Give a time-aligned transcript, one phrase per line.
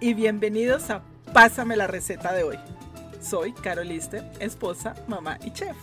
[0.00, 2.58] y bienvenidos a Pásame la receta de hoy.
[3.20, 5.76] Soy Caroliste, esposa, mamá y chef.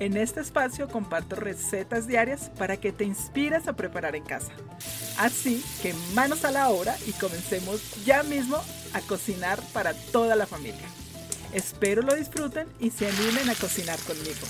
[0.00, 4.52] En este espacio comparto recetas diarias para que te inspires a preparar en casa.
[5.18, 8.58] Así que manos a la obra y comencemos ya mismo
[8.92, 10.86] a cocinar para toda la familia.
[11.52, 14.46] Espero lo disfruten y se animen a cocinar conmigo.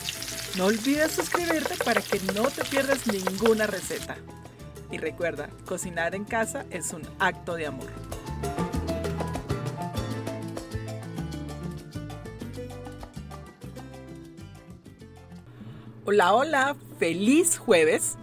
[0.56, 4.16] No olvides suscribirte para que no te pierdas ninguna receta.
[4.90, 7.90] Y recuerda, cocinar en casa es un acto de amor.
[16.08, 18.16] Hola, hola, feliz jueves.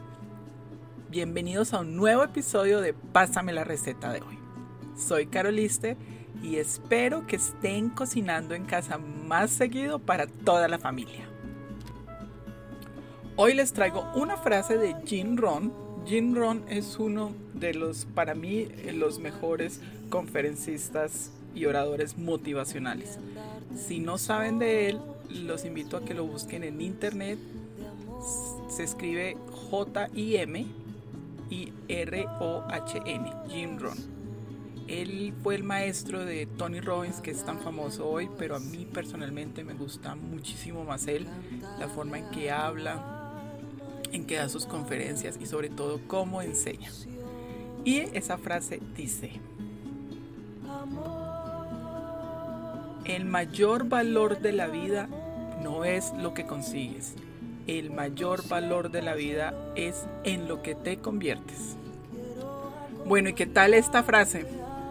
[1.09, 4.39] Bienvenidos a un nuevo episodio de Pásame la receta de hoy.
[4.95, 5.97] Soy Caroliste
[6.41, 11.27] y espero que estén cocinando en casa más seguido para toda la familia.
[13.35, 15.73] Hoy les traigo una frase de Jim Ron.
[16.05, 23.19] Jim Ron es uno de los, para mí, los mejores conferencistas y oradores motivacionales.
[23.75, 27.37] Si no saben de él, los invito a que lo busquen en internet
[28.67, 29.37] se escribe
[29.69, 30.65] J-I-M
[31.49, 33.97] y R-O-H-N, Jim Ron.
[34.87, 38.85] Él fue el maestro de Tony Robbins, que es tan famoso hoy, pero a mí
[38.91, 41.25] personalmente me gusta muchísimo más él,
[41.79, 43.31] la forma en que habla,
[44.11, 46.91] en que da sus conferencias y sobre todo cómo enseña.
[47.85, 49.31] Y esa frase dice,
[53.05, 55.07] el mayor valor de la vida
[55.61, 57.15] no es lo que consigues,
[57.67, 61.77] el mayor valor de la vida es en lo que te conviertes.
[63.05, 64.45] Bueno, ¿y qué tal esta frase?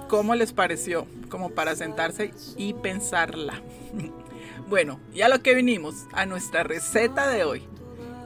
[0.08, 1.06] ¿Cómo les pareció?
[1.28, 3.62] Como para sentarse y pensarla.
[4.68, 7.62] bueno, ya lo que vinimos, a nuestra receta de hoy.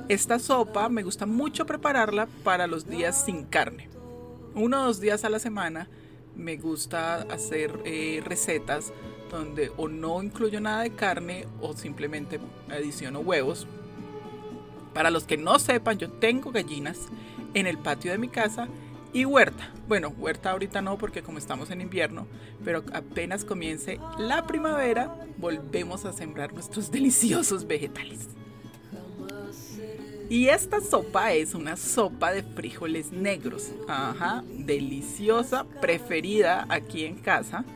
[0.08, 3.88] Esta sopa me gusta mucho prepararla para los días sin carne.
[4.54, 5.88] Uno o dos días a la semana
[6.36, 8.92] me gusta hacer eh, recetas
[9.30, 12.38] donde o no incluyo nada de carne o simplemente
[12.70, 13.66] adiciono huevos
[14.96, 16.96] para los que no sepan, yo tengo gallinas
[17.52, 18.66] en el patio de mi casa
[19.12, 19.70] y huerta.
[19.86, 22.26] Bueno, huerta ahorita no porque como estamos en invierno,
[22.64, 28.28] pero apenas comience la primavera, volvemos a sembrar nuestros deliciosos vegetales.
[30.30, 33.72] Y esta sopa es una sopa de frijoles negros.
[33.88, 37.66] Ajá, deliciosa, preferida aquí en casa.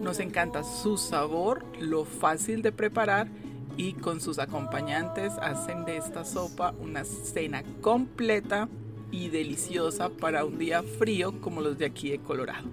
[0.00, 3.28] Nos encanta su sabor, lo fácil de preparar
[3.76, 8.68] y con sus acompañantes hacen de esta sopa una cena completa
[9.10, 12.68] y deliciosa para un día frío como los de aquí de Colorado.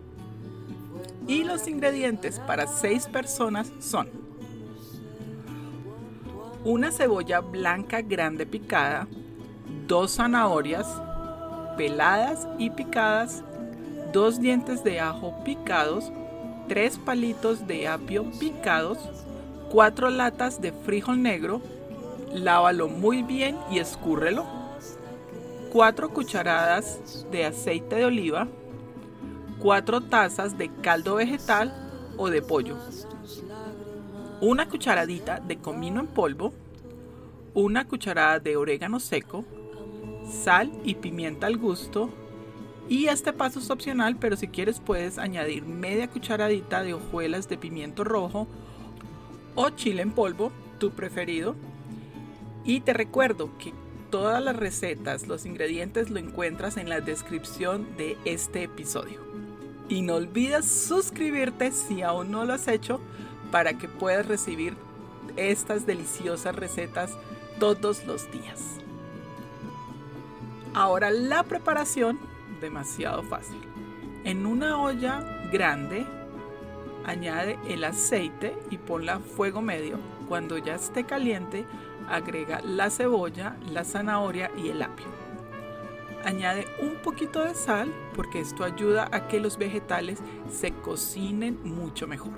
[1.27, 4.09] Y los ingredientes para 6 personas son
[6.65, 9.07] una cebolla blanca grande picada,
[9.87, 10.87] dos zanahorias
[11.77, 13.43] peladas y picadas,
[14.13, 16.11] dos dientes de ajo picados,
[16.67, 18.97] tres palitos de apio picados,
[19.73, 21.59] 4 latas de frijol negro,
[22.31, 24.45] lávalo muy bien y escúrrelo.
[25.71, 28.47] 4 cucharadas de aceite de oliva,
[29.57, 31.73] 4 tazas de caldo vegetal
[32.17, 32.77] o de pollo,
[34.41, 36.53] una cucharadita de comino en polvo,
[37.55, 39.43] una cucharada de orégano seco,
[40.29, 42.11] sal y pimienta al gusto.
[42.89, 47.57] Y este paso es opcional, pero si quieres puedes añadir media cucharadita de hojuelas de
[47.57, 48.47] pimiento rojo
[49.55, 51.55] o chile en polvo, tu preferido.
[52.63, 53.73] Y te recuerdo que
[54.09, 59.21] todas las recetas, los ingredientes lo encuentras en la descripción de este episodio.
[59.89, 63.01] Y no olvides suscribirte si aún no lo has hecho
[63.51, 64.75] para que puedas recibir
[65.35, 67.11] estas deliciosas recetas
[67.59, 68.79] todos los días.
[70.73, 72.19] Ahora la preparación,
[72.61, 73.61] demasiado fácil.
[74.23, 75.21] En una olla
[75.51, 76.05] grande
[77.05, 79.97] Añade el aceite y ponla a fuego medio.
[80.29, 81.65] Cuando ya esté caliente,
[82.09, 85.07] agrega la cebolla, la zanahoria y el apio.
[86.23, 90.19] Añade un poquito de sal porque esto ayuda a que los vegetales
[90.49, 92.31] se cocinen mucho mejor.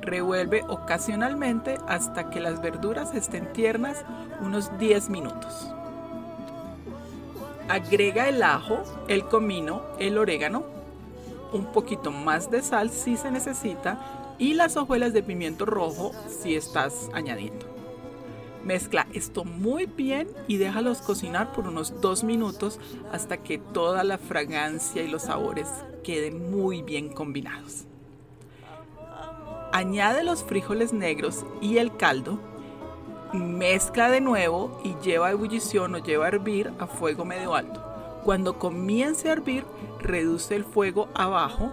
[0.00, 4.04] Revuelve ocasionalmente hasta que las verduras estén tiernas
[4.40, 5.68] unos 10 minutos.
[7.68, 10.61] Agrega el ajo, el comino, el orégano
[11.52, 16.56] un poquito más de sal si se necesita y las hojuelas de pimiento rojo si
[16.56, 17.66] estás añadiendo.
[18.64, 22.78] Mezcla esto muy bien y déjalos cocinar por unos dos minutos
[23.10, 25.68] hasta que toda la fragancia y los sabores
[26.04, 27.86] queden muy bien combinados.
[29.72, 32.38] Añade los frijoles negros y el caldo,
[33.32, 37.91] mezcla de nuevo y lleva a ebullición o lleva a hervir a fuego medio alto.
[38.24, 39.64] Cuando comience a hervir,
[39.98, 41.72] reduce el fuego abajo,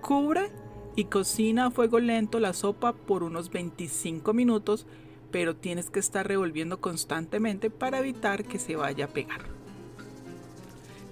[0.00, 0.50] cubre
[0.96, 4.86] y cocina a fuego lento la sopa por unos 25 minutos,
[5.30, 9.42] pero tienes que estar revolviendo constantemente para evitar que se vaya a pegar.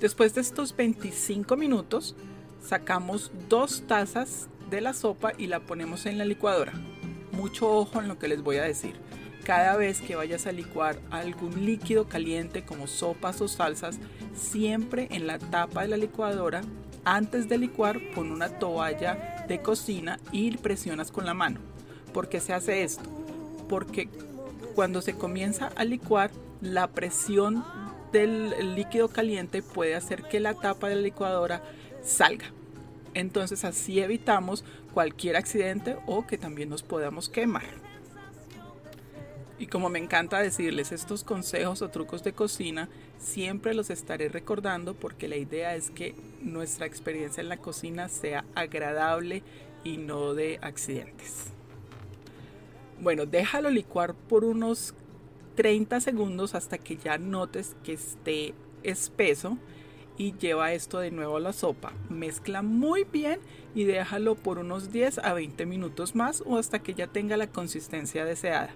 [0.00, 2.16] Después de estos 25 minutos,
[2.62, 6.72] sacamos dos tazas de la sopa y la ponemos en la licuadora.
[7.32, 8.96] Mucho ojo en lo que les voy a decir.
[9.44, 13.98] Cada vez que vayas a licuar algún líquido caliente como sopas o salsas,
[14.34, 16.62] siempre en la tapa de la licuadora,
[17.04, 21.58] antes de licuar, pon una toalla de cocina y presionas con la mano.
[22.12, 23.02] ¿Por qué se hace esto?
[23.68, 24.08] Porque
[24.76, 26.30] cuando se comienza a licuar,
[26.60, 27.64] la presión
[28.12, 31.62] del líquido caliente puede hacer que la tapa de la licuadora
[32.04, 32.46] salga.
[33.14, 37.91] Entonces así evitamos cualquier accidente o que también nos podamos quemar.
[39.62, 42.88] Y como me encanta decirles estos consejos o trucos de cocina,
[43.20, 48.44] siempre los estaré recordando porque la idea es que nuestra experiencia en la cocina sea
[48.56, 49.44] agradable
[49.84, 51.44] y no de accidentes.
[53.00, 54.94] Bueno, déjalo licuar por unos
[55.54, 59.58] 30 segundos hasta que ya notes que esté espeso
[60.18, 61.92] y lleva esto de nuevo a la sopa.
[62.10, 63.38] Mezcla muy bien
[63.76, 67.46] y déjalo por unos 10 a 20 minutos más o hasta que ya tenga la
[67.46, 68.74] consistencia deseada.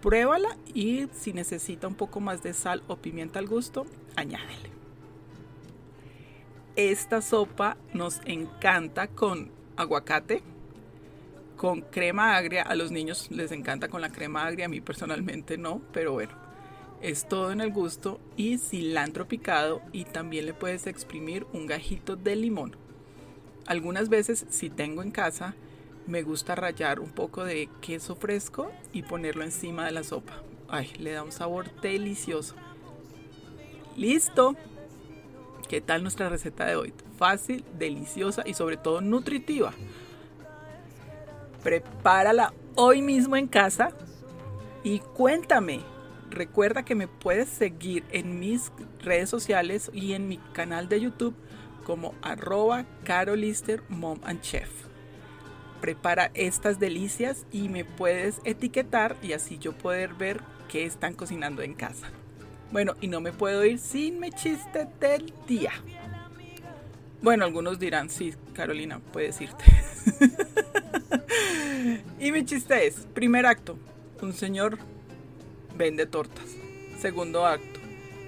[0.00, 3.86] Pruébala y si necesita un poco más de sal o pimienta al gusto,
[4.16, 4.70] añádele.
[6.76, 10.42] Esta sopa nos encanta con aguacate,
[11.56, 12.62] con crema agria.
[12.62, 16.32] A los niños les encanta con la crema agria, a mí personalmente no, pero bueno,
[17.02, 18.20] es todo en el gusto.
[18.36, 22.76] Y cilantro picado y también le puedes exprimir un gajito de limón.
[23.66, 25.56] Algunas veces, si tengo en casa,
[26.08, 30.42] me gusta rallar un poco de queso fresco y ponerlo encima de la sopa.
[30.66, 32.54] Ay, le da un sabor delicioso.
[33.94, 34.56] ¡Listo!
[35.68, 36.94] ¿Qué tal nuestra receta de hoy?
[37.18, 39.74] Fácil, deliciosa y sobre todo nutritiva.
[41.62, 43.90] Prepárala hoy mismo en casa
[44.82, 45.80] y cuéntame.
[46.30, 51.34] Recuerda que me puedes seguir en mis redes sociales y en mi canal de YouTube
[51.84, 54.87] como arroba carolister mom and chef
[55.80, 61.62] prepara estas delicias y me puedes etiquetar y así yo poder ver qué están cocinando
[61.62, 62.08] en casa.
[62.70, 65.72] Bueno, y no me puedo ir sin mi chiste del día.
[67.22, 69.64] Bueno, algunos dirán, sí, Carolina, puedes irte.
[72.20, 73.78] y mi chiste es, primer acto,
[74.20, 74.78] un señor
[75.76, 76.44] vende tortas.
[77.00, 77.80] Segundo acto,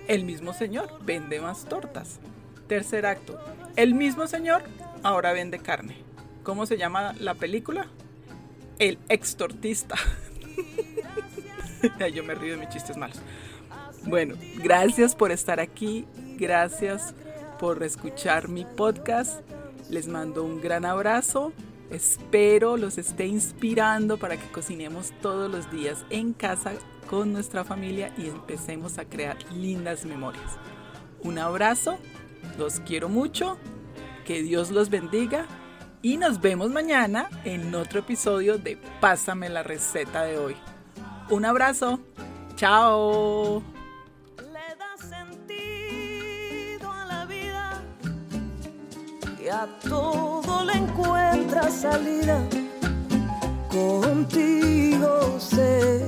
[0.09, 2.19] el mismo señor vende más tortas.
[2.67, 3.39] Tercer acto,
[3.77, 4.63] el mismo señor
[5.03, 6.10] ahora vende carne.
[6.51, 7.87] ¿Cómo se llama la película?
[8.81, 9.95] El extortista.
[12.13, 13.21] Yo me río de mis chistes malos.
[14.03, 16.07] Bueno, gracias por estar aquí.
[16.41, 17.15] Gracias
[17.61, 19.43] por escuchar mi podcast.
[19.91, 21.53] Les mando un gran abrazo.
[21.89, 26.73] Espero los esté inspirando para que cocinemos todos los días en casa
[27.09, 30.59] con nuestra familia y empecemos a crear lindas memorias.
[31.23, 32.01] Un abrazo,
[32.59, 33.57] los quiero mucho,
[34.25, 35.47] que Dios los bendiga
[36.03, 40.57] y nos vemos mañana en otro episodio de Pásame la receta de hoy.
[41.29, 42.01] Un abrazo.
[42.57, 43.63] Chao.
[44.39, 47.83] Le da sentido a la vida
[49.43, 52.43] y a todo le encuentra salida.
[53.71, 56.01] Contigo sé